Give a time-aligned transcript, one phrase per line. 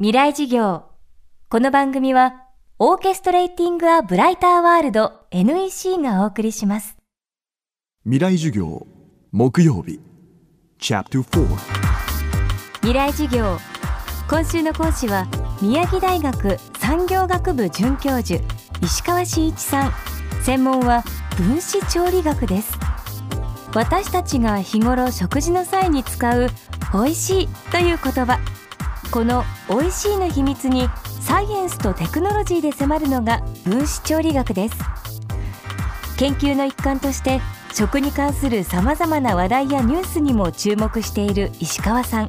[0.00, 0.84] 未来事業。
[1.50, 2.46] この番組は
[2.78, 6.96] オーケストレーティング・ア・ブライター・ワールド NEC がお送りします。
[8.04, 8.86] 未来授業
[9.30, 10.00] 木曜日。
[10.78, 11.04] 未
[12.94, 13.58] 来事業。
[14.26, 15.26] 今週の講師は
[15.60, 18.42] 宮城大学産業学部准教授
[18.82, 19.92] 石川真一さん。
[20.42, 21.04] 専門は
[21.36, 22.72] 分子調理学です。
[23.74, 26.48] 私たちが日頃食事の際に使う
[26.94, 28.40] 美味しいという言葉
[29.10, 30.88] この美味しいの秘密に
[31.20, 34.76] サイエンスとテクノロジーで迫るのが分子調理学です。
[36.16, 37.40] 研究の一環として
[37.72, 42.28] 食に関するさまざまな話題やニュースにも注目している石川さん。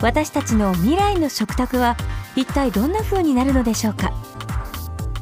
[0.00, 1.96] 私たちの未来の食卓は
[2.36, 4.12] 一体どんな風になるのでしょうか。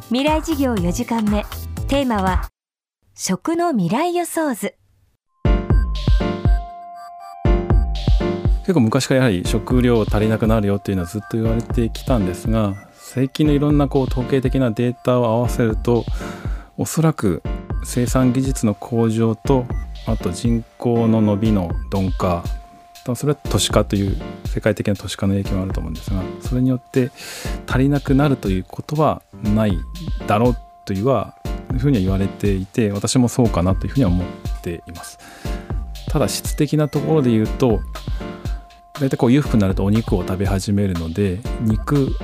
[0.08, 1.44] 未来事業4時間目。
[1.88, 2.48] テーマは
[3.14, 4.79] 食の未来予想図。
[8.60, 16.04] 結構昔からやはり食料足りなくなるよっていうのはずっと言われてきたんですが最近のいろんなこう統計的なデータを合わせると
[16.76, 17.42] おそらく
[17.84, 19.66] 生産技術の向上と
[20.06, 22.44] あと人口の伸びの鈍化
[23.14, 27.10] それは都市化という世界的な都市化の影響があると思うんですがそれによって
[27.66, 29.76] 足りなくなるということはない
[30.26, 31.34] だろうというは
[31.72, 34.26] いうふうには言われていて私もそうかなというふうには思っ
[34.62, 35.18] ています。
[36.08, 37.80] ただ質的なところで言うと
[39.00, 42.14] 大体こう裕福になるとお肉を食べ始めるので肉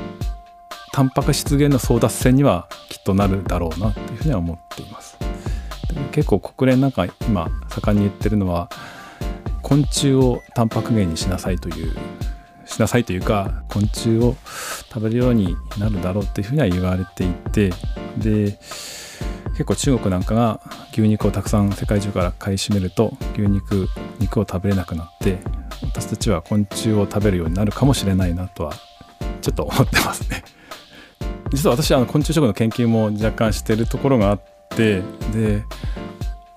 [0.93, 5.17] タンパク質源の争奪戦にはきっとなるだろうなというふうには思っています。
[6.13, 8.69] 結構国連なんか今盛んに言ってるのは
[9.63, 11.95] 昆虫をタンパク源にしなさいという
[12.67, 14.37] しなさいというか昆虫を
[14.89, 17.71] 食べるようになるだろうというふうには言われていて
[18.19, 18.59] で
[19.53, 20.61] 結構中国なんかが
[20.93, 23.89] 牛肉をたくさん世界中から買い占めると牛肉
[24.19, 25.39] 肉を食べれなくなって
[25.97, 28.75] 私たちは昆虫を食べるようになるかもしれないなとは
[29.41, 30.45] ちょっと思ってますね。
[31.51, 35.01] 実は私あの昆虫食の研究も若干してるところがあって
[35.33, 35.65] で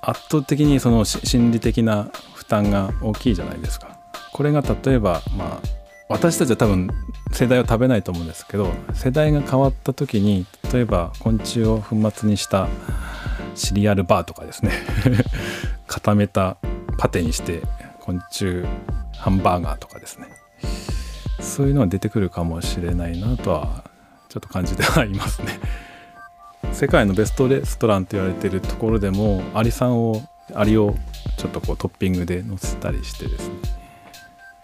[0.01, 3.97] 圧倒的にその心理的な負担が大きいじゃないですか。
[4.33, 5.67] これが例えばまあ
[6.09, 6.89] 私たちは多分
[7.31, 12.67] 世代を食べないと思うんですけど世代が変わった時に例えば昆虫を粉末にした
[13.55, 14.71] シリアルバーとかですね
[15.87, 16.58] 固めた
[16.97, 17.61] パテにして
[18.09, 18.65] 昆虫
[19.20, 20.30] ハンバーガーとかですね。
[21.39, 23.83] そういうのが出てくるかもしれないなとは
[24.30, 25.59] ちょっと感じてはいますね。
[26.73, 30.23] 世界のベストレストランと言われてるところでもアリさんを
[30.55, 30.95] アリを
[31.37, 33.55] ちょっとこうトッピングで乗せたりしてですね。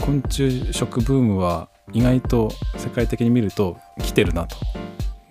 [0.02, 4.56] 昆虫食ブームは意外と世界的に見ると来てるなと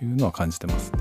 [0.00, 1.00] いうのは感じてますね。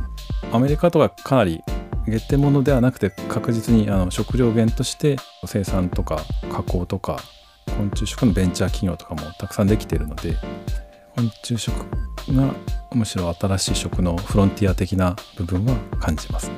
[0.51, 1.61] アメリカとはかなり
[2.07, 7.19] 下手物ではなくて確実にあの食料源として生産とか加工とか
[7.77, 10.35] 昆虫食のベンチャー企業とかもたくさんできているので
[11.15, 11.73] 昆虫食
[12.29, 12.53] が
[12.93, 16.51] むしろ新しい食のフロンティア的な部分は感じます。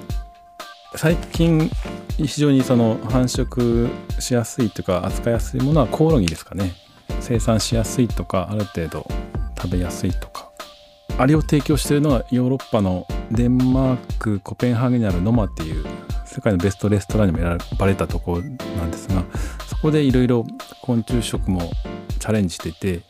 [0.97, 1.69] 最近
[2.17, 3.89] 非常にその繁殖
[4.19, 6.73] しやすいというか扱いやすいものはコオロギですかね
[7.19, 9.05] 生産しやすいとかある程度
[9.57, 10.51] 食べやすいとか
[11.17, 15.85] アリを提供しているのはヨーロッパのデンマークコペンハーゲンにあるノマっていう
[16.25, 19.23] 世界のベストレストランにも選ばれたところなんですが
[19.67, 20.45] そこでいろいろ
[20.81, 21.61] 昆虫食も
[22.19, 23.01] チャレンジしていて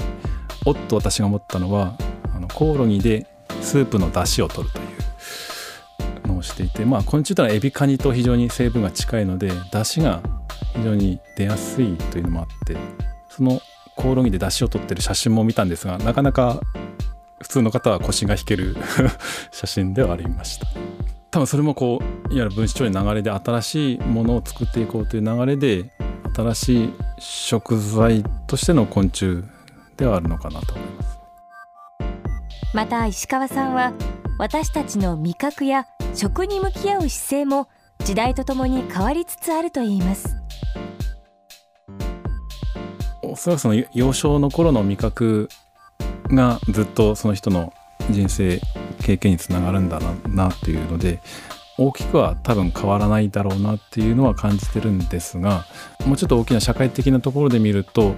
[0.66, 1.98] おっと私が思ったのは
[2.36, 3.28] あのコオロギで
[3.62, 4.84] スープの出汁を取るとい
[6.26, 10.22] うのをしていてまあ昆虫というのはエビカニと非常に成分が近いので出汁が
[10.76, 12.78] 非常に出やすいというのもあって
[13.30, 13.60] その
[13.96, 16.62] コオロギで出汁を取ってる写真も見たんですがなかなか
[17.42, 18.78] 普通の方は腰が引ける
[19.52, 20.68] 写真ではありました。
[21.32, 25.92] 多分それもこういわゆる分子調理の流れで新しいものを作っていこうという流れで
[26.34, 29.44] 新しい食材としての昆虫
[29.98, 31.20] ではあるのかなと思います。
[32.74, 33.94] また石川さんは
[34.38, 37.68] 私たちの味覚や食に向き合う姿勢も
[38.04, 40.36] 時代とともに変わりつつあるといいます。
[43.22, 45.50] おそらくその幼少の頃の味覚
[46.30, 47.74] がずっとその人の
[48.10, 48.62] 人生
[49.04, 51.20] 経験につながるんだなっていうので
[51.78, 55.66] 大きくは多分変わらないだろうなっていうのは感じてるんですが
[56.06, 58.16] もうちょっと大きな社会的なところで見ると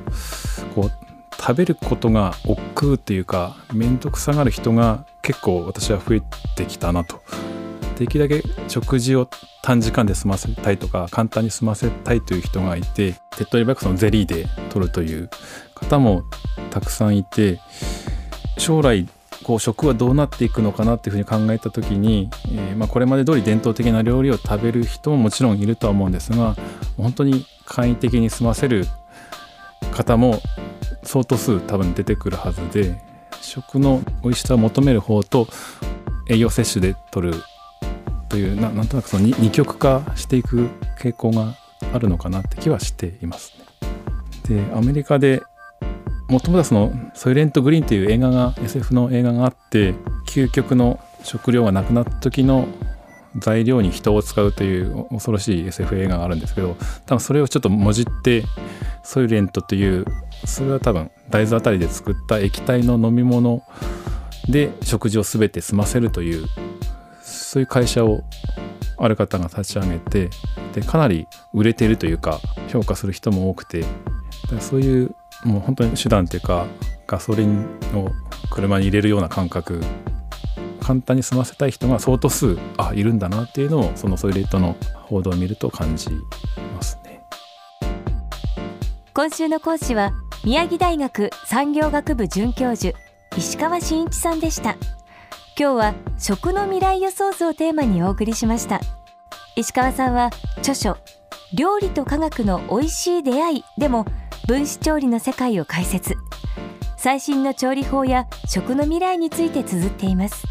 [0.75, 0.91] こう
[1.39, 6.21] 食べることが億劫っていうか面倒くさがる人が結構私は増え
[6.55, 7.21] てきたなと。
[7.97, 9.27] できるだけ食事を
[9.63, 15.31] 短時間で済ませたいとか簡単に済ませたいという人がいて手っ取り早くそのゼリーで取るという
[15.73, 16.23] 方も
[16.69, 17.59] たくさんいて
[18.57, 19.07] 将来
[19.43, 26.55] こう食はどうなっていくのかなっていうふうに考えた時に、えー、まあ、これまで通り伝統的な料理を食べる人ももちろんいるとは思うんですが
[26.97, 28.85] 本当に簡易的に済ませる
[29.91, 30.41] 方も
[31.03, 32.99] 相当数多分出てくるはずで
[33.41, 35.47] 食の美味しさを求める方と
[36.29, 37.43] 栄養摂取で取る
[38.29, 40.69] というななんとなくその二極化していく
[40.99, 41.55] 傾向が
[41.93, 43.53] あるのかなって気はしています
[44.49, 44.57] ね。
[44.61, 45.43] でアメリカで
[46.29, 49.93] もともとはその「ソイレント・グリーン」という映画が SF の映画があって
[50.27, 52.67] 究極の食料がなくなった時の
[53.37, 56.75] 材料に人を使うという恐ろしい SF 映画があるんですけど
[57.05, 58.43] 多分それをちょっともじって
[59.03, 60.05] ソイレントという
[60.45, 63.63] それは多分大豆あたりで作った液体の飲み物
[64.49, 66.45] で食事を全て済ませるという
[67.21, 68.23] そういう会社を
[68.97, 70.29] ある方が立ち上げて
[70.73, 72.39] でかなり売れてるというか
[72.69, 73.85] 評価する人も多くて
[74.59, 76.67] そういうもう本当に手段というか
[77.05, 78.11] ガソリンを
[78.49, 79.81] 車に入れるような感覚。
[80.81, 86.09] 簡単に済ませたい人が相当数あいるんだなっていうのをそのソイレットの報道を見ると感じ
[86.73, 87.21] ますね。
[89.13, 90.13] 今週の講師は
[90.45, 92.97] 宮城大学産業学部准教授
[93.35, 94.77] 石川真一さんでした。
[95.59, 98.79] 今日は食の未来予想図をテーマにお送りしました。
[99.57, 100.29] 石川さんは
[100.59, 100.97] 著書
[101.53, 104.05] 料理と科学の美味しい出会いでも
[104.47, 106.15] 分子調理の世界を解説。
[106.95, 110.47] 最新の調理法や食の未来について綴っています。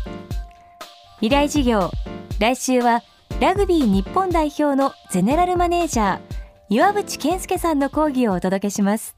[1.20, 1.90] 未来事業
[2.38, 3.02] 来週は
[3.40, 6.20] ラグビー日本代表のゼネラルマネージャー
[6.68, 9.16] 岩渕健介さんの講義をお届けします。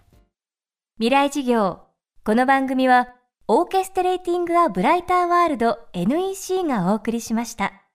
[0.99, 1.81] 未来事業
[2.25, 3.09] この番組は
[3.49, 7.88] オーケストレーティング・ア・ブライター・ワールド NEC がお送りしました。